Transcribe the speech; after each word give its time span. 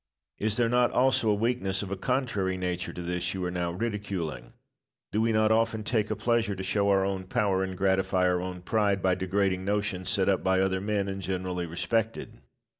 Locke. 0.39 0.47
Is 0.47 0.57
there 0.57 0.67
not 0.67 0.89
also 0.89 1.29
a 1.29 1.35
weakness 1.35 1.83
of 1.83 1.91
a 1.91 1.95
contrary 1.95 2.57
nature 2.57 2.91
to 2.91 3.03
this 3.03 3.35
you 3.35 3.45
are 3.45 3.51
now 3.51 3.71
ridiculing? 3.71 4.53
Do 5.11 5.21
we 5.21 5.31
not 5.31 5.51
often 5.51 5.83
take 5.83 6.09
a 6.09 6.15
pleasure 6.15 6.55
to 6.55 6.63
show 6.63 6.89
our 6.89 7.05
own 7.05 7.25
power 7.25 7.63
and 7.63 7.77
gratify 7.77 8.27
our 8.27 8.41
own 8.41 8.63
pride 8.63 9.03
by 9.03 9.13
degrading 9.13 9.63
notions 9.63 10.09
set 10.09 10.27
up 10.27 10.43
by 10.43 10.59
other 10.59 10.81
men 10.81 11.07
and 11.07 11.21
generally 11.21 11.67
respected? 11.67 12.39